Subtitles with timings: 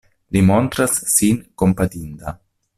[0.37, 2.37] Li montras sin kompatinda.